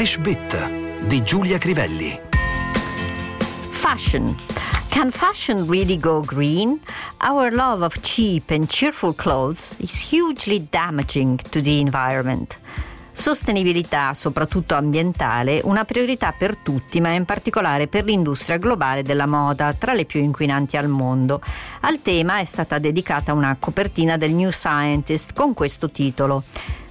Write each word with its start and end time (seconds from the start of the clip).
English 0.00 0.18
Bit 0.20 0.68
di 1.08 1.22
Giulia 1.22 1.58
Crivelli. 1.58 2.18
Fashion. 3.68 4.34
Can 4.88 5.10
fashion 5.10 5.66
really 5.68 5.98
go 5.98 6.22
green? 6.22 6.80
Our 7.18 7.52
love 7.52 7.84
of 7.84 8.00
cheap 8.00 8.50
and 8.50 8.66
cheerful 8.66 9.14
clothes 9.14 9.74
is 9.76 10.10
hugely 10.10 10.66
damaging 10.70 11.38
to 11.50 11.60
the 11.60 11.80
environment. 11.80 12.58
Sostenibilità, 13.12 14.14
soprattutto 14.14 14.74
ambientale, 14.74 15.60
una 15.64 15.84
priorità 15.84 16.32
per 16.32 16.56
tutti, 16.56 16.98
ma 17.02 17.10
in 17.10 17.26
particolare 17.26 17.86
per 17.86 18.04
l'industria 18.04 18.56
globale 18.56 19.02
della 19.02 19.26
moda, 19.26 19.74
tra 19.74 19.92
le 19.92 20.06
più 20.06 20.20
inquinanti 20.20 20.78
al 20.78 20.88
mondo. 20.88 21.42
Al 21.80 22.00
tema 22.00 22.38
è 22.38 22.44
stata 22.44 22.78
dedicata 22.78 23.34
una 23.34 23.54
copertina 23.60 24.16
del 24.16 24.32
New 24.32 24.48
Scientist 24.48 25.34
con 25.34 25.52
questo 25.52 25.90
titolo. 25.90 26.42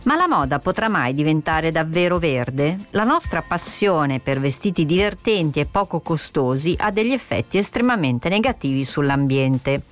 Ma 0.09 0.15
la 0.15 0.27
moda 0.27 0.57
potrà 0.57 0.89
mai 0.89 1.13
diventare 1.13 1.69
davvero 1.69 2.17
verde? 2.17 2.79
La 2.91 3.03
nostra 3.03 3.43
passione 3.43 4.19
per 4.19 4.39
vestiti 4.39 4.83
divertenti 4.83 5.59
e 5.59 5.67
poco 5.67 5.99
costosi 5.99 6.75
ha 6.79 6.89
degli 6.89 7.11
effetti 7.11 7.59
estremamente 7.59 8.27
negativi 8.27 8.85
sull'ambiente. 8.85 9.83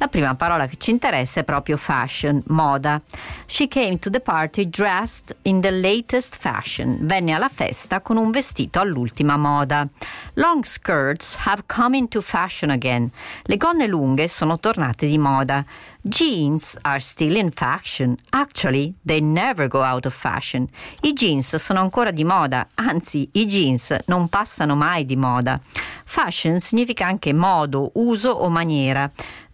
La 0.00 0.08
prima 0.08 0.34
parola 0.34 0.66
che 0.66 0.78
ci 0.78 0.92
interessa 0.92 1.40
è 1.40 1.44
proprio 1.44 1.76
fashion, 1.76 2.42
moda. 2.46 3.02
She 3.44 3.68
came 3.68 3.98
to 3.98 4.08
the 4.08 4.20
party 4.20 4.66
dressed 4.66 5.36
in 5.42 5.60
the 5.60 5.70
latest 5.70 6.38
fashion. 6.38 6.96
Venne 7.02 7.32
alla 7.32 7.50
festa 7.50 8.00
con 8.00 8.16
un 8.16 8.30
vestito 8.30 8.80
all'ultima 8.80 9.36
moda. 9.36 9.86
Long 10.34 10.64
skirts 10.64 11.36
have 11.44 11.64
come 11.66 11.98
into 11.98 12.22
fashion 12.22 12.70
again. 12.70 13.10
Le 13.42 13.58
gonne 13.58 13.86
lunghe 13.86 14.26
sono 14.26 14.58
tornate 14.58 15.06
di 15.06 15.18
moda. 15.18 15.66
Jeans 16.02 16.78
are 16.80 16.98
still 16.98 17.36
in 17.36 17.50
fashion. 17.50 18.16
Actually, 18.30 18.94
they 19.04 19.20
never 19.20 19.68
go 19.68 19.82
out 19.82 20.06
of 20.06 20.14
fashion. 20.14 20.66
I 21.02 21.12
jeans 21.12 21.54
sono 21.56 21.80
ancora 21.80 22.10
di 22.10 22.24
moda, 22.24 22.68
anzi, 22.76 23.28
i 23.32 23.44
jeans 23.44 23.94
non 24.06 24.30
passano 24.30 24.74
mai 24.74 25.04
di 25.04 25.16
moda. 25.16 25.60
Fashion 26.06 26.58
significa 26.58 27.04
anche 27.04 27.34
modo, 27.34 27.90
uso 27.96 28.30
o 28.30 28.48
maniera. 28.48 29.10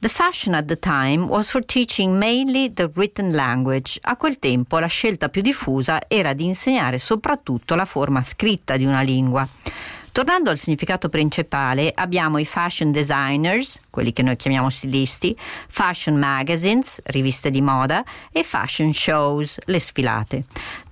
The 0.06 0.12
fashion 0.12 0.54
at 0.54 0.66
the 0.66 0.78
time 0.78 1.26
was 1.26 1.50
for 1.50 1.64
teaching 1.64 2.16
mainly 2.16 2.72
the 2.72 2.88
written 2.94 3.32
language. 3.32 3.98
A 4.02 4.14
quel 4.14 4.38
tempo 4.38 4.78
la 4.78 4.86
scelta 4.86 5.28
più 5.28 5.42
diffusa 5.42 5.98
era 6.06 6.32
di 6.32 6.44
insegnare 6.44 6.98
soprattutto 6.98 7.74
la 7.74 7.84
forma 7.84 8.22
scritta 8.22 8.76
di 8.76 8.84
una 8.84 9.00
lingua. 9.00 9.48
Tornando 10.12 10.48
al 10.48 10.56
significato 10.56 11.08
principale, 11.08 11.90
abbiamo 11.92 12.38
i 12.38 12.46
fashion 12.46 12.92
designers, 12.92 13.80
quelli 13.90 14.12
che 14.12 14.22
noi 14.22 14.36
chiamiamo 14.36 14.70
stilisti, 14.70 15.36
fashion 15.68 16.16
magazines, 16.16 17.00
riviste 17.06 17.50
di 17.50 17.60
moda, 17.60 18.04
e 18.30 18.44
fashion 18.44 18.94
shows, 18.94 19.58
le 19.64 19.80
sfilate. 19.80 20.44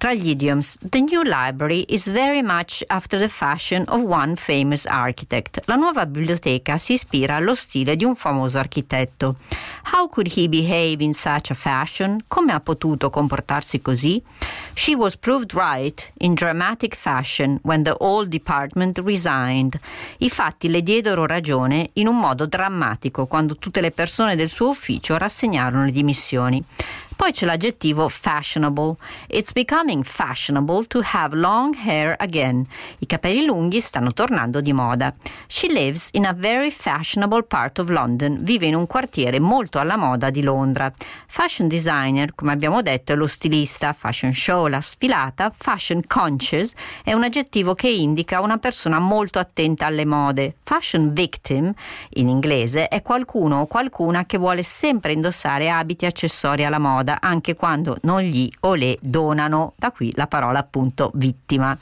Tra 0.04 0.12
gli 0.12 0.28
idioms, 0.28 0.76
the 0.90 1.00
new 1.00 1.22
library 1.24 1.86
is 1.88 2.10
very 2.10 2.42
much 2.42 2.84
after 2.88 3.18
the 3.18 3.30
fashion 3.30 3.84
of 3.88 4.02
one 4.02 4.36
famous 4.36 4.84
architect. 4.84 5.62
La 5.64 5.76
nuova 5.76 6.04
biblioteca 6.04 6.76
si 6.76 6.92
ispira 6.92 7.36
allo 7.36 7.54
stile 7.54 7.96
di 7.96 8.04
un 8.04 8.14
famoso 8.14 8.58
architetto. 8.58 9.36
How 9.94 10.06
could 10.10 10.30
he 10.36 10.46
behave 10.46 11.02
in 11.02 11.14
such 11.14 11.50
a 11.50 11.54
fashion? 11.54 12.22
Come 12.28 12.52
ha 12.52 12.60
potuto 12.60 13.08
comportarsi 13.08 13.80
così? 13.80 14.22
She 14.74 14.94
was 14.94 15.16
proved 15.16 15.54
right 15.54 16.12
in 16.18 16.34
dramatic 16.34 16.94
fashion 16.94 17.58
when 17.62 17.82
the 17.82 17.96
old 18.00 18.28
department 18.28 18.98
resigned. 18.98 19.80
I 20.18 20.28
fatti 20.28 20.68
le 20.68 20.82
diedero 20.82 21.24
ragione 21.24 21.88
in 21.94 22.08
un 22.08 22.20
modo 22.20 22.44
drammatico 22.44 23.24
quando 23.24 23.56
tutte 23.56 23.80
le 23.80 23.90
persone 23.90 24.36
del 24.36 24.50
suo 24.50 24.68
ufficio 24.68 25.16
rassegnarono 25.16 25.86
le 25.86 25.92
dimissioni. 25.92 26.62
Poi 27.16 27.30
c'è 27.30 27.46
l'aggettivo 27.46 28.08
fashionable. 28.08 28.96
It's 29.28 29.52
becoming 29.52 30.02
fashionable 30.02 30.84
to 30.86 31.00
have 31.12 31.36
long 31.36 31.74
hair 31.74 32.16
again. 32.18 32.66
I 32.98 33.06
capelli 33.06 33.44
lunghi 33.44 33.80
stanno 33.80 34.12
tornando 34.12 34.60
di 34.60 34.72
moda. 34.72 35.14
She 35.46 35.68
lives 35.68 36.08
in 36.12 36.26
a 36.26 36.32
very 36.32 36.70
fashionable 36.70 37.44
part 37.44 37.78
of 37.78 37.88
London. 37.88 38.42
Vive 38.42 38.66
in 38.66 38.74
un 38.74 38.86
quartiere 38.86 39.38
molto 39.38 39.78
alla 39.78 39.96
moda 39.96 40.30
di 40.30 40.42
Londra. 40.42 40.92
Fashion 41.26 41.68
designer, 41.68 42.34
come 42.34 42.52
abbiamo 42.52 42.82
detto, 42.82 43.12
è 43.12 43.16
lo 43.16 43.28
stilista. 43.28 43.92
Fashion 43.92 44.32
show, 44.32 44.66
la 44.66 44.80
sfilata. 44.80 45.52
Fashion 45.56 46.02
conscious 46.06 46.74
è 47.04 47.12
un 47.12 47.22
aggettivo 47.22 47.74
che 47.74 47.88
indica 47.88 48.40
una 48.40 48.58
persona 48.58 48.98
molto 48.98 49.38
attenta 49.38 49.86
alle 49.86 50.04
mode. 50.04 50.56
Fashion 50.64 51.12
victim, 51.12 51.72
in 52.14 52.28
inglese, 52.28 52.88
è 52.88 53.02
qualcuno 53.02 53.60
o 53.60 53.66
qualcuna 53.66 54.26
che 54.26 54.36
vuole 54.36 54.64
sempre 54.64 55.12
indossare 55.12 55.70
abiti 55.70 56.06
accessori 56.06 56.64
alla 56.64 56.78
moda 56.78 57.03
moda 57.04 57.20
anche 57.20 57.54
quando 57.54 57.98
non 58.02 58.22
gli 58.22 58.50
o 58.60 58.74
le 58.74 58.98
donano, 59.00 59.74
da 59.76 59.92
qui 59.92 60.10
la 60.16 60.26
parola 60.26 60.58
appunto 60.58 61.10
vittima. 61.14 61.76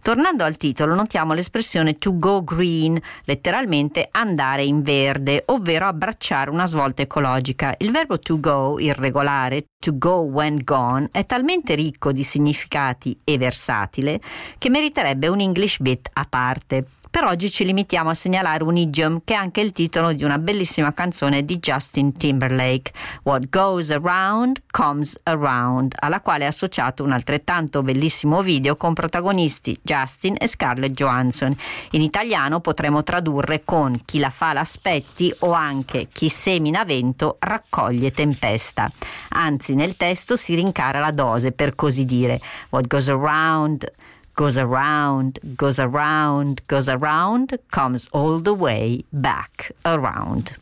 Tornando 0.00 0.42
al 0.42 0.56
titolo, 0.56 0.94
notiamo 0.94 1.34
l'espressione 1.34 1.98
to 1.98 2.18
go 2.18 2.42
green, 2.42 2.98
letteralmente 3.24 4.08
andare 4.10 4.64
in 4.64 4.82
verde, 4.82 5.44
ovvero 5.46 5.86
abbracciare 5.86 6.50
una 6.50 6.66
svolta 6.66 7.02
ecologica. 7.02 7.74
Il 7.78 7.92
verbo 7.92 8.18
to 8.18 8.40
go, 8.40 8.78
irregolare, 8.80 9.66
to 9.78 9.96
go 9.96 10.20
when 10.22 10.60
gone, 10.64 11.08
è 11.12 11.24
talmente 11.26 11.74
ricco 11.74 12.10
di 12.10 12.24
significati 12.24 13.20
e 13.22 13.36
versatile 13.36 14.20
che 14.58 14.70
meriterebbe 14.70 15.28
un 15.28 15.40
English 15.40 15.78
bit 15.78 16.08
a 16.14 16.26
parte. 16.28 16.86
Per 17.12 17.24
oggi 17.24 17.50
ci 17.50 17.66
limitiamo 17.66 18.08
a 18.08 18.14
segnalare 18.14 18.64
un 18.64 18.74
idiom 18.74 19.20
che 19.22 19.34
è 19.34 19.36
anche 19.36 19.60
il 19.60 19.72
titolo 19.72 20.14
di 20.14 20.24
una 20.24 20.38
bellissima 20.38 20.94
canzone 20.94 21.44
di 21.44 21.58
Justin 21.58 22.14
Timberlake, 22.14 22.90
What 23.24 23.50
Goes 23.50 23.90
Around 23.90 24.62
Comes 24.70 25.18
Around, 25.24 25.92
alla 25.98 26.22
quale 26.22 26.44
è 26.44 26.46
associato 26.46 27.04
un 27.04 27.12
altrettanto 27.12 27.82
bellissimo 27.82 28.40
video 28.40 28.76
con 28.76 28.94
protagonisti 28.94 29.78
Justin 29.82 30.36
e 30.38 30.46
Scarlett 30.46 30.92
Johansson. 30.92 31.54
In 31.90 32.00
italiano 32.00 32.60
potremmo 32.60 33.02
tradurre 33.02 33.62
con 33.62 34.00
chi 34.06 34.18
la 34.18 34.30
fa 34.30 34.54
l'aspetti 34.54 35.30
o 35.40 35.52
anche 35.52 36.08
chi 36.10 36.30
semina 36.30 36.82
vento 36.86 37.36
raccoglie 37.40 38.10
tempesta. 38.12 38.90
Anzi, 39.28 39.74
nel 39.74 39.98
testo 39.98 40.38
si 40.38 40.54
rincara 40.54 40.98
la 40.98 41.10
dose, 41.10 41.52
per 41.52 41.74
così 41.74 42.06
dire. 42.06 42.40
What 42.70 42.86
goes 42.86 43.10
around 43.10 43.86
goes 44.34 44.58
around, 44.58 45.38
goes 45.56 45.78
around, 45.78 46.66
goes 46.66 46.88
around, 46.88 47.58
comes 47.70 48.08
all 48.12 48.38
the 48.38 48.54
way 48.54 49.04
back 49.12 49.72
around. 49.84 50.52